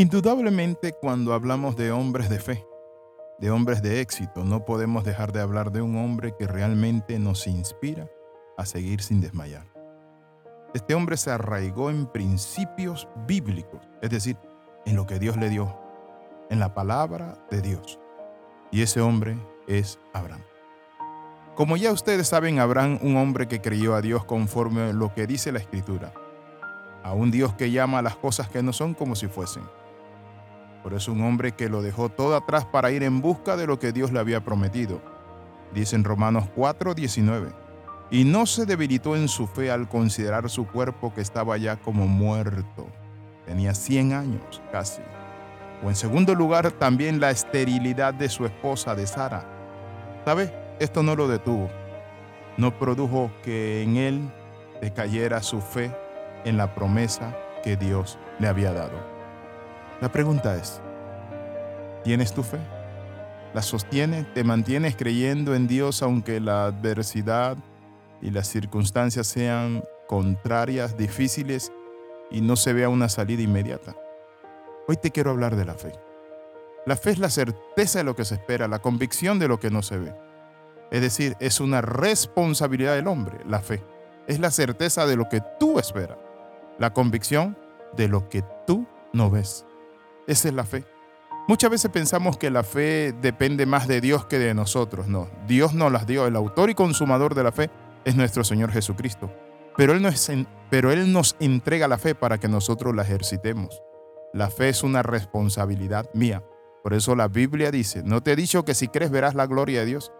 [0.00, 2.66] Indudablemente cuando hablamos de hombres de fe,
[3.38, 7.46] de hombres de éxito, no podemos dejar de hablar de un hombre que realmente nos
[7.46, 8.08] inspira
[8.56, 9.66] a seguir sin desmayar.
[10.72, 14.38] Este hombre se arraigó en principios bíblicos, es decir,
[14.86, 15.78] en lo que Dios le dio,
[16.48, 18.00] en la palabra de Dios.
[18.70, 19.36] Y ese hombre
[19.68, 20.44] es Abraham.
[21.56, 25.26] Como ya ustedes saben, Abraham, un hombre que creyó a Dios conforme a lo que
[25.26, 26.14] dice la Escritura,
[27.02, 29.62] a un Dios que llama a las cosas que no son como si fuesen.
[30.82, 33.78] Por eso un hombre que lo dejó todo atrás para ir en busca de lo
[33.78, 35.02] que Dios le había prometido.
[35.74, 37.52] Dice en Romanos 4, 19.
[38.10, 42.06] Y no se debilitó en su fe al considerar su cuerpo que estaba ya como
[42.06, 42.88] muerto.
[43.46, 45.02] Tenía 100 años casi.
[45.84, 49.44] O en segundo lugar, también la esterilidad de su esposa, de Sara.
[50.24, 50.52] ¿Sabe?
[50.80, 51.70] Esto no lo detuvo.
[52.56, 54.32] No produjo que en él
[54.80, 55.94] decayera su fe
[56.44, 59.19] en la promesa que Dios le había dado.
[60.00, 60.80] La pregunta es,
[62.04, 62.58] ¿tienes tu fe?
[63.54, 64.24] ¿La sostiene?
[64.34, 67.56] ¿Te mantienes creyendo en Dios aunque la adversidad
[68.22, 71.72] y las circunstancias sean contrarias, difíciles
[72.30, 73.94] y no se vea una salida inmediata?
[74.88, 75.92] Hoy te quiero hablar de la fe.
[76.86, 79.70] La fe es la certeza de lo que se espera, la convicción de lo que
[79.70, 80.14] no se ve.
[80.90, 83.82] Es decir, es una responsabilidad del hombre, la fe.
[84.26, 86.18] Es la certeza de lo que tú esperas
[86.80, 87.58] la convicción
[87.94, 89.66] de lo que tú no ves.
[90.30, 90.84] Esa es la fe.
[91.48, 95.08] Muchas veces pensamos que la fe depende más de Dios que de nosotros.
[95.08, 96.24] No, Dios nos las dio.
[96.24, 97.68] El autor y consumador de la fe
[98.04, 99.28] es nuestro Señor Jesucristo.
[99.76, 100.30] Pero Él, nos,
[100.70, 103.82] pero Él nos entrega la fe para que nosotros la ejercitemos.
[104.32, 106.44] La fe es una responsabilidad mía.
[106.84, 109.80] Por eso la Biblia dice, no te he dicho que si crees verás la gloria
[109.80, 110.12] de Dios.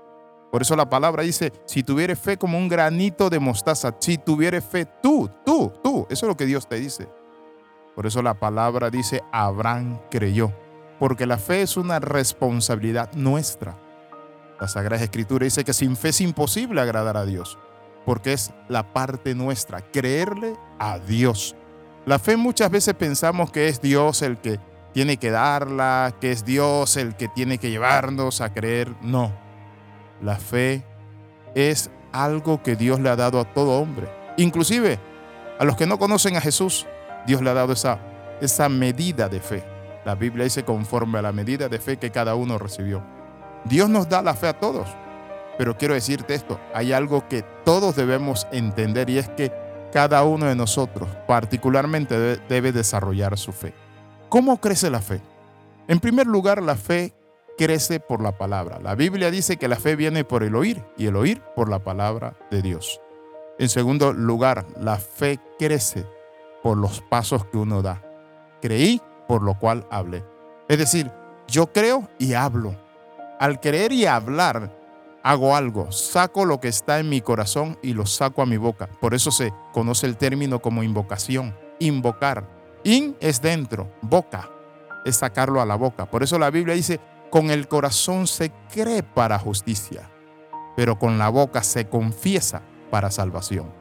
[0.50, 4.64] Por eso la palabra dice, si tuvieres fe como un granito de mostaza, si tuvieres
[4.64, 7.08] fe tú, tú, tú, eso es lo que Dios te dice.
[7.94, 10.52] Por eso la palabra dice, Abraham creyó,
[10.98, 13.76] porque la fe es una responsabilidad nuestra.
[14.60, 17.58] La Sagrada Escritura dice que sin fe es imposible agradar a Dios,
[18.04, 21.56] porque es la parte nuestra, creerle a Dios.
[22.06, 24.58] La fe muchas veces pensamos que es Dios el que
[24.92, 28.94] tiene que darla, que es Dios el que tiene que llevarnos a creer.
[29.02, 29.32] No,
[30.22, 30.84] la fe
[31.54, 34.08] es algo que Dios le ha dado a todo hombre.
[34.36, 34.98] Inclusive
[35.58, 36.86] a los que no conocen a Jesús,
[37.26, 37.98] Dios le ha dado esa,
[38.40, 39.64] esa medida de fe.
[40.04, 43.02] La Biblia dice conforme a la medida de fe que cada uno recibió.
[43.64, 44.88] Dios nos da la fe a todos.
[45.58, 49.52] Pero quiero decirte esto, hay algo que todos debemos entender y es que
[49.92, 53.74] cada uno de nosotros particularmente debe, desarrollar su fe.
[54.30, 55.20] ¿Cómo crece la fe?
[55.86, 57.12] En primer lugar, la fe
[57.58, 58.78] crece por la palabra.
[58.78, 61.80] La Biblia dice que la fe viene por el oír y el oír por la
[61.80, 63.00] palabra de Dios.
[63.58, 66.06] En segundo lugar, la fe crece
[66.62, 68.02] por los pasos que uno da.
[68.60, 70.24] Creí, por lo cual hablé.
[70.68, 71.10] Es decir,
[71.48, 72.74] yo creo y hablo.
[73.38, 74.76] Al creer y hablar,
[75.22, 78.88] hago algo, saco lo que está en mi corazón y lo saco a mi boca.
[79.00, 82.46] Por eso se conoce el término como invocación, invocar.
[82.84, 84.50] In es dentro, boca
[85.04, 86.06] es sacarlo a la boca.
[86.06, 87.00] Por eso la Biblia dice,
[87.30, 90.10] con el corazón se cree para justicia,
[90.76, 93.79] pero con la boca se confiesa para salvación.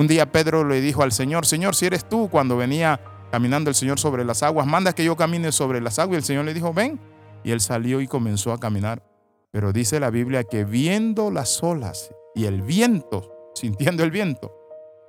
[0.00, 3.76] Un día Pedro le dijo al Señor, Señor, si eres tú cuando venía caminando el
[3.76, 6.14] Señor sobre las aguas, manda que yo camine sobre las aguas.
[6.14, 6.98] Y el Señor le dijo, ven.
[7.44, 9.02] Y él salió y comenzó a caminar.
[9.50, 14.50] Pero dice la Biblia que viendo las olas y el viento, sintiendo el viento,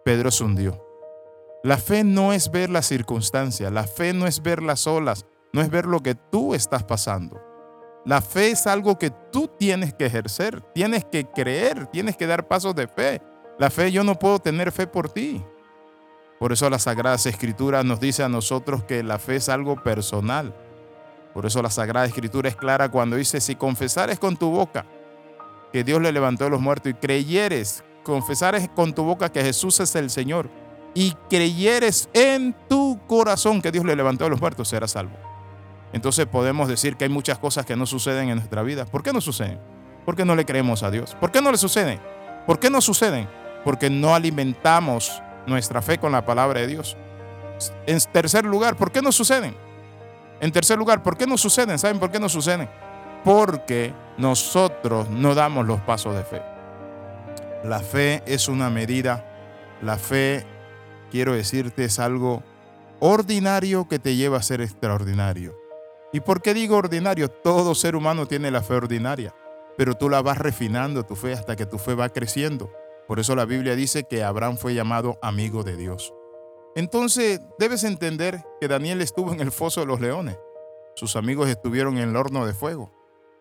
[0.03, 0.85] Pedro se hundió.
[1.63, 5.61] La fe no es ver las circunstancias, la fe no es ver las olas, no
[5.61, 7.41] es ver lo que tú estás pasando.
[8.03, 12.49] La fe es algo que tú tienes que ejercer, tienes que creer, tienes que dar
[12.49, 13.21] pasos de fe.
[13.59, 15.43] La fe yo no puedo tener fe por ti.
[16.39, 20.55] Por eso la Sagrada Escritura nos dice a nosotros que la fe es algo personal.
[21.33, 24.85] Por eso la Sagrada Escritura es clara cuando dice, si confesares con tu boca
[25.71, 29.79] que Dios le levantó de los muertos y creyeres, confesares con tu boca que Jesús
[29.79, 30.49] es el Señor
[30.93, 35.15] y creyeres en tu corazón que Dios le levantó de los muertos, serás salvo.
[35.93, 38.85] Entonces podemos decir que hay muchas cosas que no suceden en nuestra vida.
[38.85, 39.59] ¿Por qué no suceden?
[40.05, 41.15] Porque no le creemos a Dios.
[41.19, 41.99] ¿Por qué no le suceden?
[42.47, 43.29] ¿Por qué no suceden?
[43.63, 46.97] Porque no alimentamos nuestra fe con la palabra de Dios.
[47.85, 49.55] En tercer lugar, ¿por qué no suceden?
[50.39, 51.77] En tercer lugar, ¿por qué no suceden?
[51.77, 52.67] ¿Saben por qué no suceden?
[53.23, 56.41] Porque nosotros no damos los pasos de fe.
[57.63, 59.23] La fe es una medida.
[59.83, 60.45] La fe,
[61.11, 62.41] quiero decirte, es algo
[62.99, 65.55] ordinario que te lleva a ser extraordinario.
[66.11, 67.29] ¿Y por qué digo ordinario?
[67.29, 69.33] Todo ser humano tiene la fe ordinaria,
[69.77, 72.71] pero tú la vas refinando tu fe hasta que tu fe va creciendo.
[73.11, 76.13] Por eso la Biblia dice que Abraham fue llamado amigo de Dios.
[76.77, 80.39] Entonces debes entender que Daniel estuvo en el foso de los leones.
[80.95, 82.89] Sus amigos estuvieron en el horno de fuego.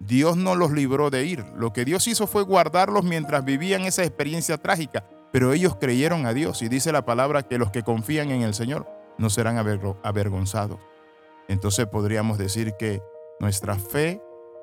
[0.01, 1.45] Dios no los libró de ir.
[1.55, 5.09] Lo que Dios hizo fue guardarlos mientras vivían esa experiencia trágica.
[5.31, 8.55] Pero ellos creyeron a Dios y dice la palabra que los que confían en el
[8.55, 8.89] Señor
[9.19, 10.81] no serán avergonzados.
[11.47, 13.05] Entonces podríamos decir que
[13.39, 14.21] nuestra fe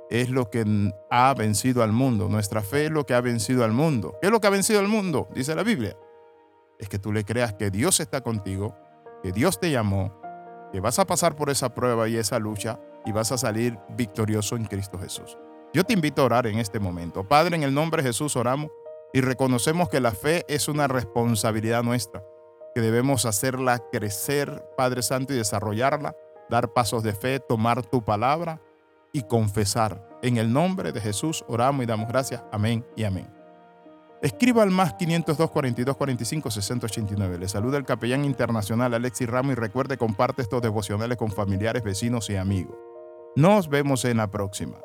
[0.10, 0.66] es lo que
[1.10, 2.30] ha vencido al mundo.
[2.30, 4.18] Nuestra fe es lo que ha vencido al mundo.
[4.22, 5.28] ¿Qué es lo que ha vencido al mundo?
[5.34, 5.98] Dice la Biblia.
[6.80, 8.76] Es que tú le creas que Dios está contigo,
[9.24, 10.22] que Dios te llamó,
[10.72, 14.56] que vas a pasar por esa prueba y esa lucha y vas a salir victorioso
[14.56, 15.38] en Cristo Jesús.
[15.74, 17.28] Yo te invito a orar en este momento.
[17.28, 18.72] Padre, en el nombre de Jesús oramos
[19.14, 22.24] y reconocemos que la fe es una responsabilidad nuestra,
[22.76, 26.16] que debemos hacerla crecer, Padre Santo, y desarrollarla,
[26.50, 28.62] dar pasos de fe, tomar tu palabra
[29.14, 30.08] y confesar.
[30.22, 32.44] En el nombre de Jesús oramos y damos gracias.
[32.52, 33.28] Amén y amén.
[34.22, 37.38] Escriba al más 502 42 45 689.
[37.38, 42.30] Le saluda el capellán internacional Alexis Ramos y recuerde comparte estos devocionales con familiares, vecinos
[42.30, 42.76] y amigos.
[43.36, 44.78] Nos vemos en la próxima.